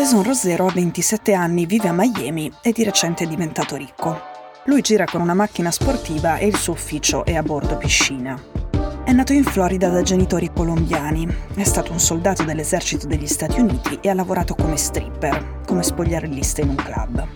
Jason 0.00 0.22
Rosero 0.22 0.66
ha 0.66 0.72
27 0.72 1.34
anni, 1.34 1.66
vive 1.66 1.88
a 1.88 1.92
Miami 1.92 2.50
e 2.62 2.72
di 2.72 2.84
recente 2.84 3.24
è 3.24 3.26
diventato 3.26 3.76
ricco. 3.76 4.18
Lui 4.64 4.80
gira 4.80 5.04
con 5.04 5.20
una 5.20 5.34
macchina 5.34 5.70
sportiva 5.70 6.38
e 6.38 6.46
il 6.46 6.56
suo 6.56 6.72
ufficio 6.72 7.22
è 7.26 7.34
a 7.34 7.42
bordo 7.42 7.76
piscina. 7.76 8.34
È 9.04 9.12
nato 9.12 9.34
in 9.34 9.44
Florida 9.44 9.90
da 9.90 10.00
genitori 10.00 10.50
colombiani, 10.54 11.28
è 11.54 11.64
stato 11.64 11.92
un 11.92 12.00
soldato 12.00 12.44
dell'esercito 12.44 13.06
degli 13.06 13.26
Stati 13.26 13.60
Uniti 13.60 13.98
e 14.00 14.08
ha 14.08 14.14
lavorato 14.14 14.54
come 14.54 14.78
stripper, 14.78 15.60
come 15.66 15.82
spogliarellista 15.82 16.62
in 16.62 16.70
un 16.70 16.76
club. 16.76 17.28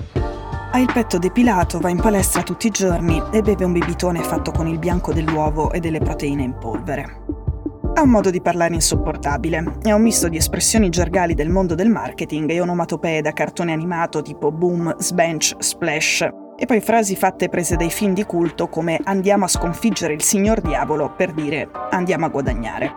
Ha 0.72 0.78
il 0.78 0.90
petto 0.90 1.18
depilato, 1.18 1.80
va 1.80 1.90
in 1.90 2.00
palestra 2.00 2.42
tutti 2.42 2.68
i 2.68 2.70
giorni 2.70 3.22
e 3.30 3.42
beve 3.42 3.66
un 3.66 3.72
bibitone 3.72 4.22
fatto 4.22 4.52
con 4.52 4.68
il 4.68 4.78
bianco 4.78 5.12
dell'uovo 5.12 5.70
e 5.70 5.80
delle 5.80 5.98
proteine 5.98 6.42
in 6.42 6.56
polvere. 6.56 7.23
Ha 7.96 8.02
un 8.02 8.10
modo 8.10 8.30
di 8.30 8.40
parlare 8.40 8.74
insopportabile, 8.74 9.78
è 9.82 9.92
un 9.92 10.02
misto 10.02 10.28
di 10.28 10.36
espressioni 10.36 10.88
gergali 10.88 11.32
del 11.34 11.48
mondo 11.48 11.76
del 11.76 11.88
marketing 11.88 12.50
e 12.50 12.60
onomatopee 12.60 13.20
da 13.20 13.32
cartone 13.32 13.72
animato 13.72 14.20
tipo 14.20 14.50
boom, 14.50 14.96
sbench, 14.98 15.54
splash, 15.58 16.28
e 16.56 16.66
poi 16.66 16.80
frasi 16.80 17.14
fatte 17.14 17.48
prese 17.48 17.76
dai 17.76 17.92
film 17.92 18.12
di 18.12 18.24
culto 18.24 18.66
come 18.68 19.00
andiamo 19.04 19.44
a 19.44 19.48
sconfiggere 19.48 20.12
il 20.12 20.22
signor 20.22 20.60
diavolo 20.60 21.14
per 21.16 21.32
dire 21.32 21.70
andiamo 21.90 22.26
a 22.26 22.30
guadagnare. 22.30 22.92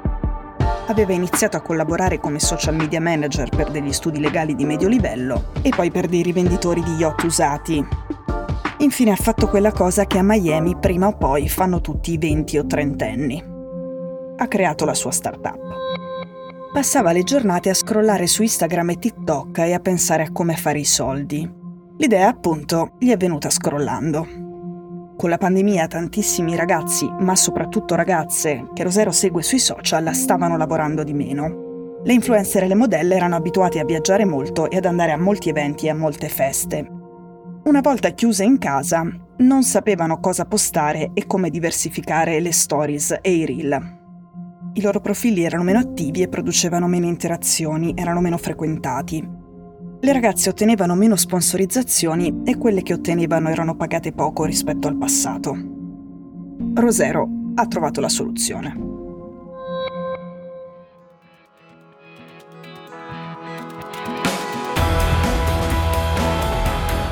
Aveva 0.87 1.13
iniziato 1.13 1.57
a 1.57 1.61
collaborare 1.61 2.19
come 2.19 2.39
social 2.39 2.75
media 2.75 2.99
manager 2.99 3.49
per 3.49 3.69
degli 3.69 3.93
studi 3.93 4.19
legali 4.19 4.55
di 4.55 4.65
medio 4.65 4.87
livello 4.87 5.51
e 5.61 5.69
poi 5.69 5.91
per 5.91 6.07
dei 6.07 6.23
rivenditori 6.23 6.81
di 6.81 6.93
yacht 6.93 7.23
usati. 7.23 7.85
Infine 8.79 9.11
ha 9.11 9.15
fatto 9.15 9.47
quella 9.47 9.71
cosa 9.71 10.05
che 10.05 10.17
a 10.17 10.23
Miami 10.23 10.75
prima 10.75 11.05
o 11.05 11.15
poi 11.15 11.47
fanno 11.47 11.81
tutti 11.81 12.13
i 12.13 12.17
20 12.17 12.57
o 12.57 12.65
30 12.65 13.05
anni. 13.05 13.56
Ha 14.39 14.47
creato 14.47 14.85
la 14.85 14.93
sua 14.93 15.09
startup. 15.09 15.57
Passava 16.71 17.11
le 17.11 17.23
giornate 17.23 17.69
a 17.71 17.73
scrollare 17.73 18.27
su 18.27 18.43
Instagram 18.43 18.91
e 18.91 18.99
TikTok 18.99 19.57
e 19.57 19.73
a 19.73 19.79
pensare 19.79 20.23
a 20.23 20.31
come 20.31 20.55
fare 20.55 20.77
i 20.77 20.85
soldi. 20.85 21.49
L'idea, 21.97 22.27
appunto, 22.27 22.91
gli 22.99 23.09
è 23.09 23.17
venuta 23.17 23.49
scrollando. 23.49 24.27
Con 25.17 25.29
la 25.31 25.39
pandemia 25.39 25.87
tantissimi 25.87 26.55
ragazzi, 26.55 27.11
ma 27.19 27.35
soprattutto 27.35 27.95
ragazze, 27.95 28.69
che 28.75 28.83
Rosero 28.83 29.11
segue 29.11 29.41
sui 29.41 29.57
social, 29.57 30.13
stavano 30.13 30.55
lavorando 30.55 31.03
di 31.03 31.13
meno. 31.13 31.99
Le 32.03 32.13
influencer 32.13 32.61
e 32.61 32.67
le 32.67 32.75
modelle 32.75 33.15
erano 33.15 33.37
abituate 33.37 33.79
a 33.79 33.85
viaggiare 33.85 34.23
molto 34.23 34.69
e 34.69 34.77
ad 34.77 34.85
andare 34.85 35.13
a 35.13 35.17
molti 35.17 35.49
eventi 35.49 35.87
e 35.87 35.89
a 35.89 35.95
molte 35.95 36.29
feste. 36.29 36.87
Una 37.63 37.81
volta 37.81 38.11
chiuse 38.11 38.43
in 38.43 38.59
casa, 38.59 39.03
non 39.37 39.63
sapevano 39.63 40.19
cosa 40.19 40.45
postare 40.45 41.09
e 41.15 41.25
come 41.25 41.49
diversificare 41.49 42.39
le 42.39 42.51
stories 42.51 43.17
e 43.19 43.31
i 43.31 43.45
reel. 43.47 44.05
I 44.77 44.81
loro 44.81 44.99
profili 45.01 45.43
erano 45.43 45.63
meno 45.63 45.79
attivi 45.79 46.21
e 46.21 46.27
producevano 46.27 46.85
meno 46.87 47.07
interazioni, 47.07 47.93
erano 47.95 48.21
meno 48.21 48.37
frequentati. 48.37 49.27
Le 49.99 50.13
ragazze 50.13 50.49
ottenevano 50.49 50.93
meno 50.93 51.15
sponsorizzazioni 51.15 52.43
e 52.45 52.57
quelle 52.57 52.83
che 52.83 52.93
ottenevano 52.93 53.49
erano 53.49 53.75
pagate 53.75 54.11
poco 54.11 54.45
rispetto 54.45 54.87
al 54.87 54.95
passato. 54.95 55.57
Rosero 56.75 57.27
ha 57.55 57.65
trovato 57.65 58.01
la 58.01 58.09
soluzione. 58.09 58.85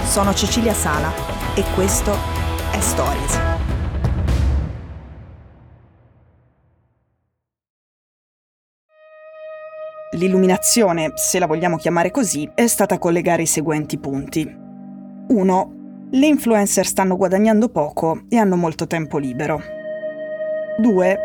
Sono 0.04 0.36
Cecilia 0.36 0.74
Sala 0.74 1.12
e 1.56 1.64
questo 1.74 2.16
è 2.72 2.80
Stories. 2.80 3.55
L'illuminazione, 10.16 11.12
se 11.16 11.40
la 11.40 11.46
vogliamo 11.46 11.76
chiamare 11.76 12.10
così, 12.10 12.50
è 12.56 12.68
stata 12.68 12.98
collegare 12.98 13.42
i 13.42 13.48
seguenti 13.48 13.98
punti. 13.98 14.50
1. 15.28 15.74
Le 16.12 16.26
influencer 16.26 16.86
stanno 16.86 17.18
guadagnando 17.18 17.68
poco 17.68 18.22
e 18.30 18.38
hanno 18.38 18.56
molto 18.56 18.88
tempo 18.88 19.18
libero. 19.18 19.62
2. 20.80 21.18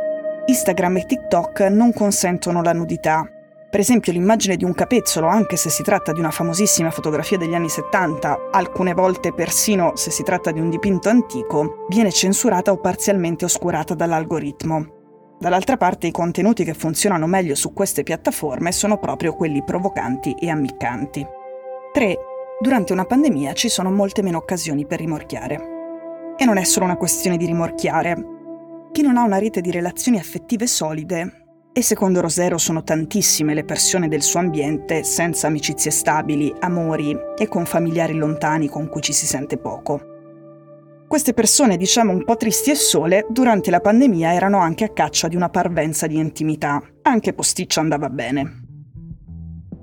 Instagram 0.46 0.96
e 0.96 1.06
TikTok 1.06 1.60
non 1.70 1.92
consentono 1.92 2.62
la 2.62 2.72
nudità. 2.72 3.24
Per 3.70 3.78
esempio 3.78 4.10
l'immagine 4.10 4.56
di 4.56 4.64
un 4.64 4.74
capezzolo, 4.74 5.28
anche 5.28 5.54
se 5.54 5.70
si 5.70 5.84
tratta 5.84 6.10
di 6.10 6.18
una 6.18 6.32
famosissima 6.32 6.90
fotografia 6.90 7.38
degli 7.38 7.54
anni 7.54 7.68
70, 7.68 8.48
alcune 8.50 8.92
volte 8.92 9.32
persino 9.32 9.92
se 9.94 10.10
si 10.10 10.24
tratta 10.24 10.50
di 10.50 10.58
un 10.58 10.68
dipinto 10.68 11.08
antico, 11.08 11.86
viene 11.88 12.10
censurata 12.10 12.72
o 12.72 12.78
parzialmente 12.78 13.44
oscurata 13.44 13.94
dall'algoritmo. 13.94 14.98
Dall'altra 15.40 15.78
parte 15.78 16.06
i 16.06 16.10
contenuti 16.10 16.64
che 16.64 16.74
funzionano 16.74 17.26
meglio 17.26 17.54
su 17.54 17.72
queste 17.72 18.02
piattaforme 18.02 18.72
sono 18.72 18.98
proprio 18.98 19.34
quelli 19.34 19.64
provocanti 19.64 20.34
e 20.38 20.50
ammiccanti. 20.50 21.26
3. 21.94 22.18
Durante 22.60 22.92
una 22.92 23.06
pandemia 23.06 23.54
ci 23.54 23.70
sono 23.70 23.90
molte 23.90 24.20
meno 24.20 24.36
occasioni 24.36 24.84
per 24.84 24.98
rimorchiare. 24.98 26.34
E 26.36 26.44
non 26.44 26.58
è 26.58 26.64
solo 26.64 26.84
una 26.84 26.98
questione 26.98 27.38
di 27.38 27.46
rimorchiare. 27.46 28.22
Chi 28.92 29.00
non 29.00 29.16
ha 29.16 29.22
una 29.22 29.38
rete 29.38 29.62
di 29.62 29.70
relazioni 29.70 30.18
affettive 30.18 30.66
solide, 30.66 31.46
e 31.72 31.80
secondo 31.80 32.20
Rosero 32.20 32.58
sono 32.58 32.82
tantissime 32.82 33.54
le 33.54 33.64
persone 33.64 34.08
del 34.08 34.20
suo 34.20 34.40
ambiente 34.40 35.04
senza 35.04 35.46
amicizie 35.46 35.90
stabili, 35.90 36.52
amori 36.58 37.16
e 37.38 37.48
con 37.48 37.64
familiari 37.64 38.12
lontani 38.12 38.68
con 38.68 38.90
cui 38.90 39.00
ci 39.00 39.14
si 39.14 39.24
sente 39.24 39.56
poco. 39.56 40.09
Queste 41.10 41.34
persone, 41.34 41.76
diciamo 41.76 42.12
un 42.12 42.22
po' 42.22 42.36
tristi 42.36 42.70
e 42.70 42.76
sole, 42.76 43.26
durante 43.28 43.72
la 43.72 43.80
pandemia 43.80 44.32
erano 44.32 44.58
anche 44.58 44.84
a 44.84 44.92
caccia 44.92 45.26
di 45.26 45.34
una 45.34 45.48
parvenza 45.48 46.06
di 46.06 46.16
intimità. 46.16 46.80
Anche 47.02 47.32
posticcio 47.32 47.80
andava 47.80 48.08
bene. 48.08 48.60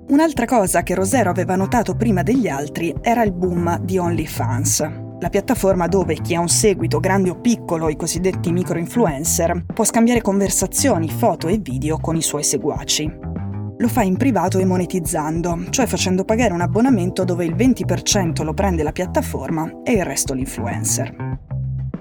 Un'altra 0.08 0.46
cosa 0.46 0.82
che 0.82 0.94
Rosero 0.94 1.28
aveva 1.28 1.54
notato 1.54 1.96
prima 1.96 2.22
degli 2.22 2.48
altri 2.48 2.94
era 3.02 3.24
il 3.24 3.34
boom 3.34 3.78
di 3.80 3.98
OnlyFans, 3.98 4.90
la 5.20 5.28
piattaforma 5.28 5.86
dove 5.86 6.14
chi 6.14 6.34
ha 6.34 6.40
un 6.40 6.48
seguito 6.48 6.98
grande 6.98 7.28
o 7.28 7.38
piccolo, 7.38 7.90
i 7.90 7.96
cosiddetti 7.96 8.50
micro-influencer, 8.50 9.66
può 9.66 9.84
scambiare 9.84 10.22
conversazioni, 10.22 11.10
foto 11.10 11.46
e 11.48 11.58
video 11.58 11.98
con 11.98 12.16
i 12.16 12.22
suoi 12.22 12.42
seguaci. 12.42 13.37
Lo 13.80 13.86
fa 13.86 14.02
in 14.02 14.16
privato 14.16 14.58
e 14.58 14.64
monetizzando, 14.64 15.66
cioè 15.70 15.86
facendo 15.86 16.24
pagare 16.24 16.52
un 16.52 16.60
abbonamento 16.60 17.22
dove 17.22 17.44
il 17.44 17.54
20% 17.54 18.42
lo 18.42 18.52
prende 18.52 18.82
la 18.82 18.90
piattaforma 18.90 19.82
e 19.84 19.92
il 19.92 20.04
resto 20.04 20.34
l'influencer. 20.34 21.38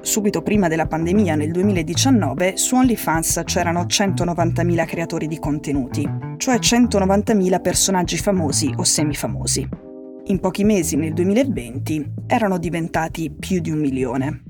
Subito 0.01 0.41
prima 0.41 0.67
della 0.67 0.87
pandemia, 0.87 1.35
nel 1.35 1.51
2019, 1.51 2.57
su 2.57 2.75
OnlyFans 2.75 3.43
c'erano 3.45 3.83
190.000 3.83 4.85
creatori 4.87 5.27
di 5.27 5.37
contenuti, 5.37 6.09
cioè 6.37 6.55
190.000 6.55 7.61
personaggi 7.61 8.17
famosi 8.17 8.73
o 8.75 8.83
semifamosi. 8.83 9.69
In 10.25 10.39
pochi 10.39 10.63
mesi, 10.63 10.95
nel 10.95 11.13
2020, 11.13 12.13
erano 12.25 12.57
diventati 12.57 13.31
più 13.31 13.59
di 13.59 13.69
un 13.69 13.79
milione. 13.79 14.41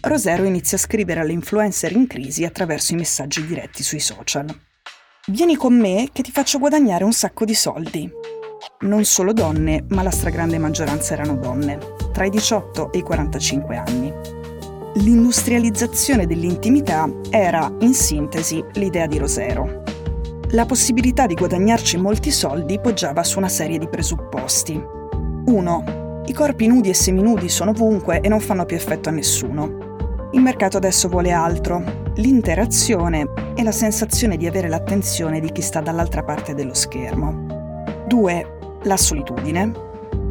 Rosero 0.00 0.44
inizia 0.44 0.78
a 0.78 0.80
scrivere 0.80 1.20
alle 1.20 1.32
influencer 1.32 1.92
in 1.92 2.06
crisi 2.06 2.46
attraverso 2.46 2.94
i 2.94 2.96
messaggi 2.96 3.44
diretti 3.44 3.82
sui 3.82 4.00
social. 4.00 4.46
Vieni 5.26 5.54
con 5.54 5.78
me 5.78 6.08
che 6.12 6.22
ti 6.22 6.30
faccio 6.30 6.58
guadagnare 6.58 7.04
un 7.04 7.12
sacco 7.12 7.44
di 7.44 7.52
soldi. 7.52 8.10
Non 8.80 9.04
solo 9.04 9.34
donne, 9.34 9.84
ma 9.90 10.02
la 10.02 10.10
stragrande 10.10 10.56
maggioranza 10.56 11.12
erano 11.12 11.36
donne, 11.36 11.78
tra 12.10 12.24
i 12.24 12.30
18 12.30 12.90
e 12.90 12.98
i 12.98 13.02
45 13.02 13.76
anni. 13.76 14.10
L'industrializzazione 14.94 16.26
dell'intimità 16.26 17.06
era, 17.28 17.70
in 17.80 17.92
sintesi, 17.92 18.64
l'idea 18.72 19.06
di 19.06 19.18
Rosero. 19.18 19.82
La 20.52 20.64
possibilità 20.64 21.26
di 21.26 21.34
guadagnarci 21.34 21.98
molti 21.98 22.30
soldi 22.30 22.80
poggiava 22.80 23.22
su 23.22 23.36
una 23.36 23.50
serie 23.50 23.76
di 23.76 23.88
presupposti. 23.88 24.82
1. 25.44 26.22
I 26.24 26.32
corpi 26.32 26.66
nudi 26.66 26.88
e 26.88 26.94
seminudi 26.94 27.50
sono 27.50 27.72
ovunque 27.72 28.20
e 28.20 28.28
non 28.30 28.40
fanno 28.40 28.64
più 28.64 28.76
effetto 28.76 29.10
a 29.10 29.12
nessuno. 29.12 30.28
Il 30.32 30.40
mercato 30.40 30.78
adesso 30.78 31.08
vuole 31.08 31.30
altro, 31.30 31.84
l'interazione 32.14 33.49
e 33.60 33.62
la 33.62 33.72
sensazione 33.72 34.38
di 34.38 34.46
avere 34.46 34.68
l'attenzione 34.68 35.38
di 35.38 35.52
chi 35.52 35.60
sta 35.60 35.80
dall'altra 35.80 36.22
parte 36.22 36.54
dello 36.54 36.72
schermo. 36.72 38.04
2. 38.08 38.80
La 38.84 38.96
solitudine. 38.96 39.70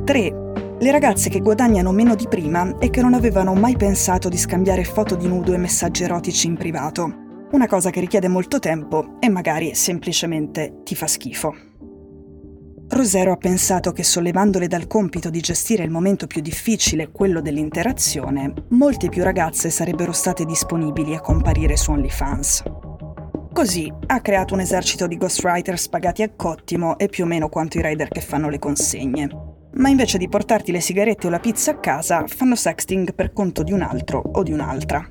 3. 0.03 0.33
Le 0.79 0.91
ragazze 0.91 1.29
che 1.29 1.39
guadagnano 1.39 1.91
meno 1.91 2.15
di 2.15 2.27
prima 2.27 2.79
e 2.79 2.89
che 2.89 3.03
non 3.03 3.13
avevano 3.13 3.53
mai 3.53 3.77
pensato 3.77 4.29
di 4.29 4.37
scambiare 4.37 4.83
foto 4.83 5.13
di 5.13 5.27
nudo 5.27 5.53
e 5.53 5.57
messaggi 5.57 6.03
erotici 6.03 6.47
in 6.47 6.57
privato. 6.57 7.27
Una 7.51 7.67
cosa 7.67 7.91
che 7.91 7.99
richiede 7.99 8.27
molto 8.27 8.57
tempo 8.57 9.17
e 9.19 9.29
magari 9.29 9.75
semplicemente 9.75 10.81
ti 10.83 10.95
fa 10.95 11.05
schifo. 11.05 11.53
Rosero 12.87 13.33
ha 13.33 13.37
pensato 13.37 13.91
che 13.91 14.01
sollevandole 14.01 14.65
dal 14.65 14.87
compito 14.87 15.29
di 15.29 15.39
gestire 15.39 15.83
il 15.83 15.91
momento 15.91 16.25
più 16.25 16.41
difficile, 16.41 17.11
quello 17.11 17.41
dell'interazione, 17.41 18.51
molte 18.69 19.09
più 19.09 19.23
ragazze 19.23 19.69
sarebbero 19.69 20.13
state 20.13 20.45
disponibili 20.45 21.13
a 21.13 21.21
comparire 21.21 21.77
su 21.77 21.91
OnlyFans. 21.91 22.63
Così 23.59 23.91
ha 24.05 24.21
creato 24.21 24.53
un 24.53 24.61
esercito 24.61 25.05
di 25.05 25.17
ghostwriters 25.17 25.89
pagati 25.89 26.23
a 26.23 26.31
cottimo 26.33 26.97
e 26.97 27.09
più 27.09 27.25
o 27.25 27.27
meno 27.27 27.49
quanto 27.49 27.77
i 27.77 27.81
rider 27.81 28.07
che 28.07 28.21
fanno 28.21 28.47
le 28.47 28.57
consegne. 28.57 29.27
Ma 29.73 29.89
invece 29.89 30.17
di 30.17 30.29
portarti 30.29 30.71
le 30.71 30.79
sigarette 30.79 31.27
o 31.27 31.29
la 31.29 31.41
pizza 31.41 31.71
a 31.71 31.77
casa, 31.77 32.23
fanno 32.25 32.55
sexting 32.55 33.13
per 33.13 33.33
conto 33.33 33.61
di 33.63 33.73
un 33.73 33.81
altro 33.81 34.23
o 34.31 34.43
di 34.43 34.53
un'altra. 34.53 35.05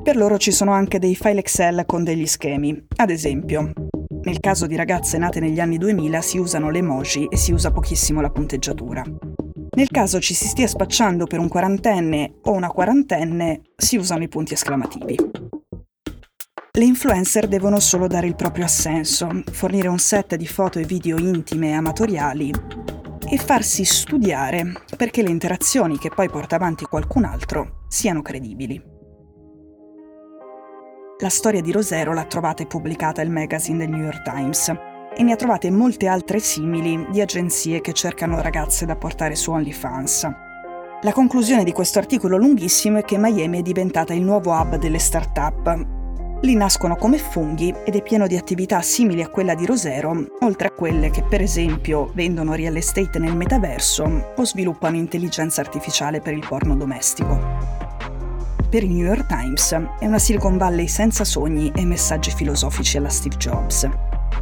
Per 0.00 0.16
loro 0.16 0.38
ci 0.38 0.52
sono 0.52 0.70
anche 0.70 1.00
dei 1.00 1.16
file 1.16 1.40
Excel 1.40 1.82
con 1.84 2.04
degli 2.04 2.24
schemi. 2.24 2.86
Ad 2.98 3.10
esempio, 3.10 3.72
Nel 4.22 4.38
caso 4.38 4.68
di 4.68 4.76
ragazze 4.76 5.18
nate 5.18 5.40
negli 5.40 5.58
anni 5.58 5.76
2000 5.76 6.20
si 6.20 6.38
usano 6.38 6.70
le 6.70 6.78
emoji 6.78 7.26
e 7.26 7.36
si 7.36 7.50
usa 7.50 7.72
pochissimo 7.72 8.20
la 8.20 8.30
punteggiatura. 8.30 9.02
Nel 9.74 9.88
caso 9.88 10.20
ci 10.20 10.34
si 10.34 10.46
stia 10.46 10.68
spacciando 10.68 11.26
per 11.26 11.40
un 11.40 11.48
quarantenne 11.48 12.34
o 12.42 12.52
una 12.52 12.68
quarantenne, 12.68 13.60
si 13.74 13.96
usano 13.96 14.22
i 14.22 14.28
punti 14.28 14.52
esclamativi. 14.52 15.16
Le 16.74 16.86
influencer 16.86 17.48
devono 17.48 17.80
solo 17.80 18.06
dare 18.06 18.26
il 18.26 18.34
proprio 18.34 18.64
assenso, 18.64 19.28
fornire 19.50 19.88
un 19.88 19.98
set 19.98 20.36
di 20.36 20.46
foto 20.46 20.78
e 20.78 20.84
video 20.84 21.18
intime 21.18 21.68
e 21.68 21.72
amatoriali 21.72 22.50
e 23.28 23.36
farsi 23.36 23.84
studiare 23.84 24.72
perché 24.96 25.22
le 25.22 25.28
interazioni 25.28 25.98
che 25.98 26.08
poi 26.08 26.30
porta 26.30 26.56
avanti 26.56 26.86
qualcun 26.86 27.24
altro 27.24 27.82
siano 27.88 28.22
credibili. 28.22 28.82
La 31.18 31.28
storia 31.28 31.60
di 31.60 31.72
Rosero 31.72 32.14
l'ha 32.14 32.24
trovata 32.24 32.62
e 32.62 32.66
pubblicata 32.66 33.20
il 33.20 33.28
magazine 33.28 33.76
del 33.76 33.90
New 33.90 34.04
York 34.04 34.22
Times 34.22 34.72
e 35.14 35.22
ne 35.22 35.32
ha 35.32 35.36
trovate 35.36 35.70
molte 35.70 36.06
altre 36.06 36.38
simili 36.38 37.06
di 37.10 37.20
agenzie 37.20 37.82
che 37.82 37.92
cercano 37.92 38.40
ragazze 38.40 38.86
da 38.86 38.96
portare 38.96 39.34
su 39.34 39.50
OnlyFans. 39.50 40.22
La 41.02 41.12
conclusione 41.12 41.64
di 41.64 41.72
questo 41.72 41.98
articolo 41.98 42.38
lunghissimo 42.38 42.96
è 42.96 43.04
che 43.04 43.18
Miami 43.18 43.58
è 43.58 43.62
diventata 43.62 44.14
il 44.14 44.22
nuovo 44.22 44.52
hub 44.52 44.76
delle 44.76 44.98
start-up 44.98 46.00
Lì 46.42 46.56
nascono 46.56 46.96
come 46.96 47.18
funghi 47.18 47.72
ed 47.84 47.94
è 47.94 48.02
pieno 48.02 48.26
di 48.26 48.36
attività 48.36 48.82
simili 48.82 49.22
a 49.22 49.28
quella 49.28 49.54
di 49.54 49.64
Rosero, 49.64 50.26
oltre 50.40 50.66
a 50.66 50.70
quelle 50.72 51.08
che 51.10 51.22
per 51.22 51.40
esempio 51.40 52.10
vendono 52.14 52.54
real 52.54 52.74
estate 52.74 53.20
nel 53.20 53.36
metaverso 53.36 54.32
o 54.34 54.44
sviluppano 54.44 54.96
intelligenza 54.96 55.60
artificiale 55.60 56.20
per 56.20 56.34
il 56.34 56.44
porno 56.44 56.74
domestico. 56.74 57.38
Per 58.68 58.82
il 58.82 58.90
New 58.90 59.06
York 59.06 59.26
Times 59.26 59.72
è 60.00 60.06
una 60.06 60.18
Silicon 60.18 60.58
Valley 60.58 60.88
senza 60.88 61.22
sogni 61.22 61.70
e 61.76 61.84
messaggi 61.84 62.32
filosofici 62.32 62.96
alla 62.96 63.08
Steve 63.08 63.36
Jobs. 63.36 63.88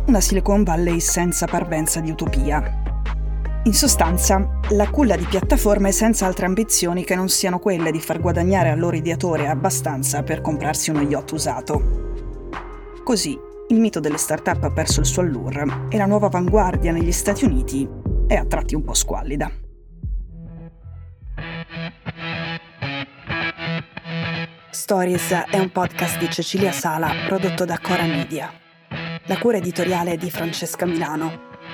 Una 0.06 0.22
Silicon 0.22 0.62
Valley 0.62 1.00
senza 1.00 1.44
parvenza 1.46 2.00
di 2.00 2.10
utopia, 2.10 2.79
in 3.64 3.74
sostanza, 3.74 4.58
la 4.70 4.88
culla 4.88 5.16
di 5.16 5.26
piattaforma 5.26 5.88
è 5.88 5.90
senza 5.90 6.24
altre 6.24 6.46
ambizioni 6.46 7.04
che 7.04 7.14
non 7.14 7.28
siano 7.28 7.58
quelle 7.58 7.90
di 7.90 8.00
far 8.00 8.18
guadagnare 8.18 8.70
al 8.70 8.78
loro 8.78 8.96
ideatore 8.96 9.48
abbastanza 9.48 10.22
per 10.22 10.40
comprarsi 10.40 10.88
uno 10.88 11.02
yacht 11.02 11.32
usato. 11.32 12.48
Così, 13.04 13.38
il 13.68 13.78
mito 13.78 14.00
delle 14.00 14.16
start-up 14.16 14.64
ha 14.64 14.70
perso 14.70 15.00
il 15.00 15.06
suo 15.06 15.20
allure 15.20 15.86
e 15.90 15.98
la 15.98 16.06
nuova 16.06 16.26
avanguardia 16.26 16.90
negli 16.90 17.12
Stati 17.12 17.44
Uniti 17.44 17.86
è 18.26 18.34
a 18.34 18.46
tratti 18.46 18.74
un 18.74 18.82
po' 18.82 18.94
squallida. 18.94 19.50
Stories 24.70 25.32
è 25.50 25.58
un 25.58 25.70
podcast 25.70 26.18
di 26.18 26.30
Cecilia 26.30 26.72
Sala 26.72 27.10
prodotto 27.26 27.66
da 27.66 27.78
Cora 27.78 28.04
Media. 28.04 28.50
La 29.26 29.38
cura 29.38 29.58
editoriale 29.58 30.12
è 30.12 30.16
di 30.16 30.30
Francesca 30.30 30.86
Milano 30.86 31.49